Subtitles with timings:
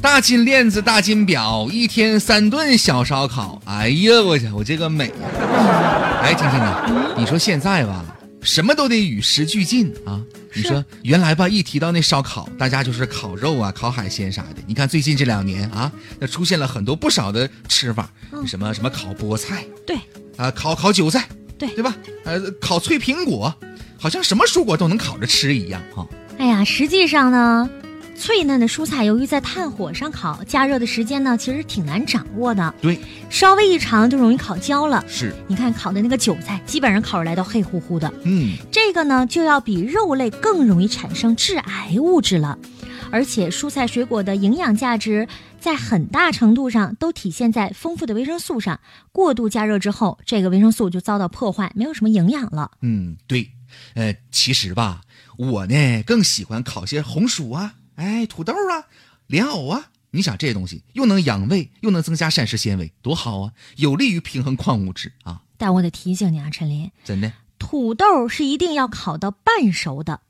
[0.00, 3.60] 大金链子，大金表，一天三顿小烧烤。
[3.66, 6.20] 哎呀，我去，我这个美呀！
[6.22, 8.02] 哎，听听啊，你说现在吧，
[8.40, 10.20] 什么都得与时俱进啊。
[10.54, 14.56] 你说原来吧，一提到那烧烤，大家就是烤肉啊、烤海鲜啥的。
[14.66, 18.10] 你看最近这两年啊，那出现了很多不少的吃法，
[18.46, 19.96] 什么什么烤菠菜，对，
[20.36, 21.28] 啊，烤烤韭菜，
[21.58, 21.94] 对对吧？
[22.24, 23.54] 呃，烤脆苹果，
[23.98, 26.06] 好像什么蔬果都能烤着吃一样哈。
[26.38, 27.68] 哎呀，实际上呢。
[28.20, 32.74] 脆嫩的蔬菜，由于在炭火上烤，加热的时间呢，其实挺难掌握的。
[32.82, 35.02] 对，稍微一长就容易烤焦了。
[35.08, 38.12] 是，你看烤的那个韭菜，基本上烤出来都黑乎乎的。
[38.24, 42.58] 嗯，这个呢，就要比肉类更容易产生致癌物质了。
[43.10, 45.26] 而且蔬菜水果的营养价值，
[45.58, 48.78] 在很大程度上都体现在丰富的维生素上。
[49.12, 52.70] 过度加热之后，这个维生素就遭到破坏，没有什么营养了。
[52.82, 53.50] 嗯，对。
[53.94, 55.00] 呃，其实吧，
[55.38, 57.74] 我呢更喜欢烤些红薯啊。
[58.00, 58.88] 哎，土豆啊，
[59.26, 63.52] 莲藕啊，你想这些东西又能养胃，又能增加膳食纤维，多好啊！
[63.76, 65.42] 有利于平衡矿物质啊。
[65.58, 70.20] 但我得提醒你啊，陈林，真的，土豆是一定要烤到半熟的。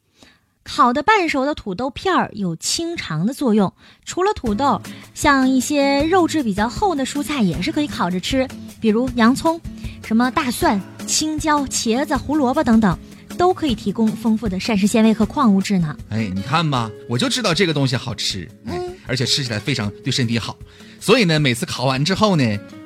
[0.65, 3.73] 烤的半熟的土豆片儿有清肠的作用。
[4.05, 4.83] 除了土豆，
[5.15, 8.49] 像一些肉质比较厚的蔬菜也是可以烤着吃，
[8.81, 9.61] 比如洋葱、
[10.05, 12.99] 什么大蒜、青椒、茄子、胡萝卜等等。
[13.41, 15.97] 都可以提供丰富的膳食纤维和矿物质呢。
[16.11, 20.55] 哎，你看吧，我就知道这个东西好吃，嗯，而且吃起来非常对身体好。
[21.01, 22.45] 所以呢，每次烤完之后呢，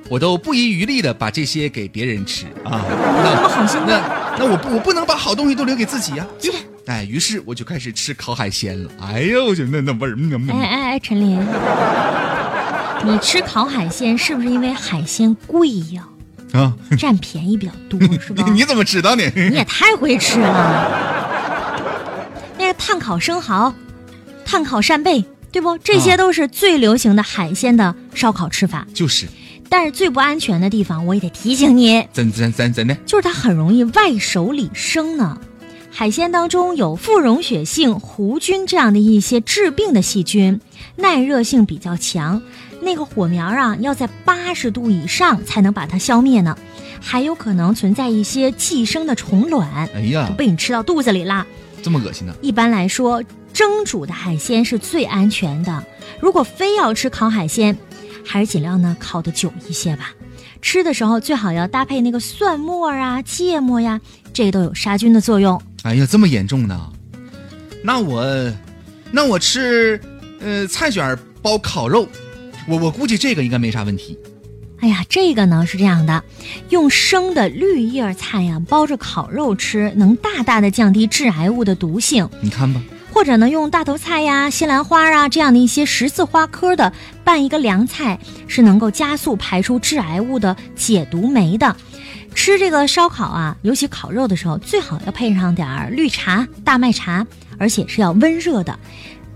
[0.09, 2.87] 我都不遗余力的把这些给别人吃啊。
[2.87, 3.99] 那么好心那
[4.39, 6.25] 那我不我不能把好东西都留给自己呀。
[6.87, 8.89] 哎，于是我就开始吃烤海鲜了。
[9.01, 10.17] 哎呦，我觉得那那味儿，
[10.53, 11.45] 哎哎哎，陈林，
[13.05, 16.05] 你吃烤海鲜是不是因为海鲜贵呀？
[16.07, 16.14] 啊，
[16.99, 18.45] 占便宜比较多是吧？
[18.53, 19.23] 你怎么知道呢？
[19.35, 21.81] 你也太会吃了。
[22.59, 23.75] 那个炭烤生蚝、
[24.45, 25.77] 炭烤扇贝，对不？
[25.79, 28.87] 这些都是最流行的海鲜的烧烤吃法。
[28.95, 29.27] 就是。
[29.69, 32.07] 但是最不安全的地方，我也得提醒你。
[32.13, 32.95] 真真真真的？
[33.07, 35.39] 就是它很容易外熟里生呢。
[35.91, 40.61] 海鲜当中有富溶血性弧菌这样的一些致病的细菌，
[40.97, 42.41] 耐热性比较强。
[42.85, 46.57] 那个火苗啊，要在八十度以上才能把它消灭呢，
[47.01, 51.47] 还有可能存在一些寄生的虫卵，哎呀，被你吃到肚子里啦，
[51.83, 52.35] 这么恶心呢？
[52.43, 55.85] 一般来说，蒸煮的海鲜是最安全的。
[56.21, 57.77] 如果非要吃烤海鲜，
[58.25, 60.13] 还是尽量呢烤的久一些吧。
[60.63, 64.01] 吃的时候最好要搭配那个蒜末啊、芥末呀，
[64.33, 65.61] 这都有杀菌的作用。
[65.83, 66.91] 哎呀，这么严重呢？
[67.83, 68.25] 那我，
[69.11, 70.01] 那我吃，
[70.41, 72.09] 呃，菜卷包烤肉。
[72.67, 74.19] 我我估计这个应该没啥问题。
[74.81, 76.23] 哎呀，这个呢是这样的，
[76.69, 82.29] 用生的绿叶菜呀包着烤肉吃，能大大的降低致癌物的毒性。
[82.41, 82.83] 你看吧。
[83.11, 86.93] 或者呢，用大头菜呀、西兰花啊这样的一些十字花科的
[87.23, 91.77] 拌一个凉菜，是能够加速排出致癌物的解毒酶的。
[92.35, 97.25] 吃这个烧烤啊，尤其烤肉的时候，最好要配上点绿茶、大麦茶，
[97.57, 98.77] 而且是要温热的。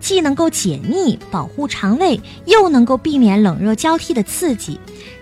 [0.00, 4.78] 既能够解腻、保护肠胃，又能够避免冷热交替的刺激。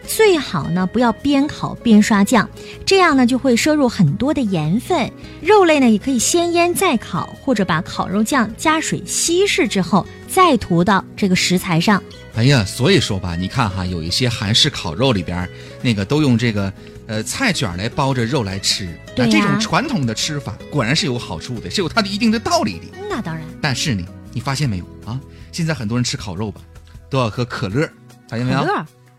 [0.07, 2.49] 最好呢，不要边烤边刷酱，
[2.85, 5.11] 这样呢就会摄入很多的盐分。
[5.41, 12.01] 肉类呢也可以先腌再烤，或者把烤肉酱加水稀释之后再涂到这个食材上。
[12.37, 15.49] 哎呀，所以说吧，你看哈，有一些韩式烤肉里边，
[15.83, 16.73] 那个都用这个
[17.09, 18.89] 呃菜卷来包着肉来吃。
[19.17, 22.85] 对这种传统的吃法果然是有好处的，是有它的一定的道理的。
[23.11, 23.45] 那当然。
[23.61, 24.05] 但是呢。
[24.37, 25.19] 你发现没有啊？
[25.51, 26.61] 现在很多人吃烤肉吧，
[27.09, 27.91] 都要喝可乐，
[28.29, 28.61] 发现没有？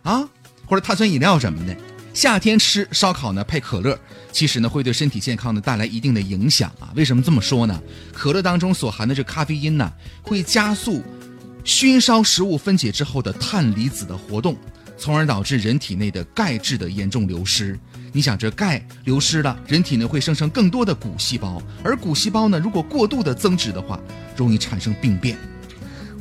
[0.03, 0.29] 啊，
[0.67, 1.75] 或者碳酸饮料什么的。
[2.13, 3.99] 夏天吃烧烤呢，配可乐，
[4.31, 6.93] 其实呢会对身体健康呢带来一定的影响啊。
[6.95, 7.81] 为什么这么说呢？
[8.13, 9.91] 可乐当中所含的这咖啡因呢，
[10.21, 11.01] 会加速
[11.63, 14.55] 熏烧食物分解之后的碳离子的活动，
[14.97, 17.79] 从而导致人体内的钙质的严重流失。
[18.11, 23.99] 你想，这钙流失了，人体呢会生成更多的骨细胞，而骨细胞呢，如果过度的增殖的话，
[24.35, 25.37] 容易产生病变。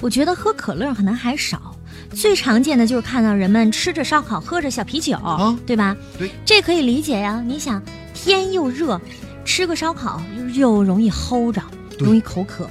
[0.01, 1.75] 我觉得喝可乐可能还少，
[2.13, 5.97] 最常见的就是看到人们吃着烧烤，喝着小啤酒，啊，对吧？
[6.19, 7.43] 对，这可以理解呀。
[7.47, 7.83] 你想，
[8.13, 9.01] 天又热，
[9.43, 10.21] 吃个烧烤
[10.53, 11.63] 又容易齁着，
[11.99, 12.69] 容易口渴，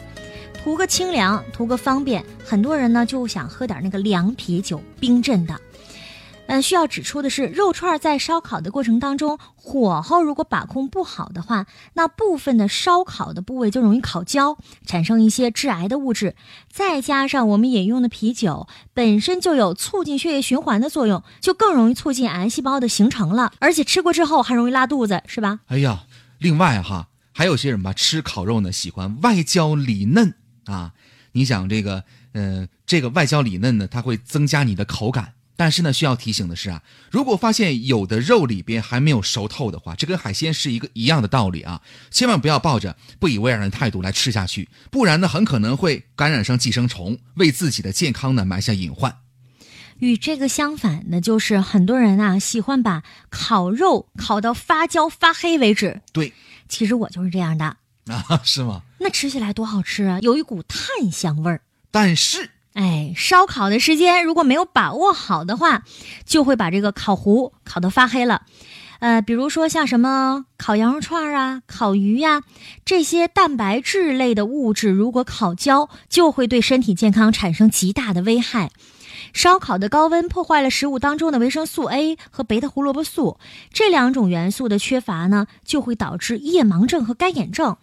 [0.64, 5.60] 图个清凉，图个方便，很多人呢就想喝点那个凉啤酒，冰镇的。
[6.48, 16.36] 嗯，需要指出的是，肉串在烧烤的过程当中，火候如果把控不好的话，那部分的烧烤的部位就容易烤焦，产生一些致癌的物质。
[16.72, 23.52] 再加上我们饮用的啤酒本身就有促进血液循环的作用，就更容易促进癌细胞的形成了。
[23.60, 25.62] 而且吃过之后还容易拉肚子，是吧？
[25.68, 26.04] 哎呀，
[26.38, 30.94] 另外哈，还有些人吧，吃烤肉呢喜欢外焦里嫩啊。
[31.32, 32.04] 你想这个。
[32.36, 35.32] 呃，这个外焦里嫩呢，它会增加你的口感。
[35.56, 41.82] 但是呢，需要提醒的是啊，如果发现有的肉里边还没有熟透的话，这跟海鲜是一个一样的道理啊，
[42.12, 49.18] 千万不要抱着不以为然的态度来吃下去，不然呢，很可能会感染上寄生虫，为自己的健康呢埋下隐患。
[50.00, 56.02] 与这个相反呢，就是很多人啊喜欢把烤肉烤到发焦发黑为止。
[56.12, 56.34] 对，
[56.68, 57.78] 其实我就是这样的
[58.12, 58.82] 啊，是吗？
[59.00, 61.62] 那吃起来多好吃啊，有一股炭香味儿。
[61.92, 65.84] 但是，哎，烧烤的时间如果没有把握好的话，
[66.26, 68.42] 就会把这个烤糊烤得发黑了。
[69.00, 72.44] 呃，比如说像什么烤羊肉串啊、烤鱼呀，
[72.84, 78.72] 这些蛋白质类的物质，如果烤焦，就会对身体健康产生极大的危害。
[79.32, 83.38] 烧烤的高温破坏了食物当中的维生素 A 和贝塔胡萝卜素
[83.72, 87.78] 这两种元素的缺乏呢，就会导致夜盲症和干眼症，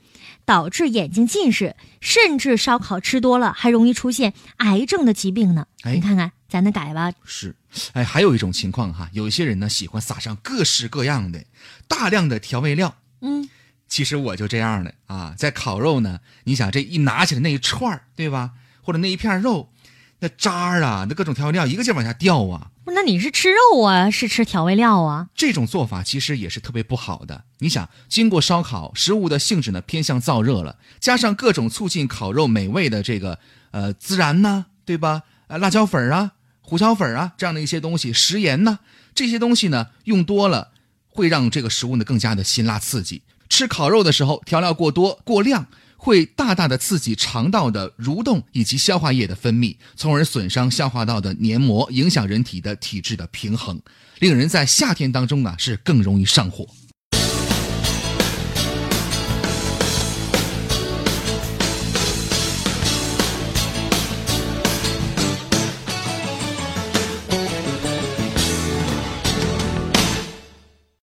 [0.45, 5.67] 导致眼睛近视，甚至烧烤吃多了还容易出现癌症的疾病呢。
[5.83, 7.13] 哎你看看，咱得改吧。
[7.25, 7.55] 是，
[7.93, 11.45] 哎，还有一种情况哈，有一些人呢喜欢撒上各式各样的
[11.89, 12.97] 大量的调味料。
[13.21, 13.49] 嗯，
[13.89, 18.53] 其实我就这样的啊，在烤肉呢，你想这一拿起来那一串儿，对吧？
[18.83, 19.71] 或者那一片肉，
[20.19, 25.29] 那渣儿啊，那各种调味料一个劲儿往下掉啊，不你是吃肉啊，是吃调味料啊？
[25.35, 27.45] 这种做法其实也是特别不好的。
[27.59, 33.39] 你想，经过烧烤，食物的性质呢偏向燥热了，加上各种促进烤肉美味的这个
[33.71, 35.23] 呃孜然呐，对吧？
[35.49, 38.79] 呃，辣椒粉啊、胡椒粉啊这样的一些东西，食盐呐，
[39.15, 40.73] 这些东西呢用多了，
[41.09, 43.23] 会让这个食物呢更加的辛辣刺激。
[43.49, 45.67] 吃烤肉的时候，调料过多过量。
[46.05, 53.81] 会大大的刺激肠道的蠕动以及消化液的分泌，从而损伤消化道的黏膜，影响人体的体质的平衡，
[54.19, 56.67] 令人在夏天当中呢是更容易上火。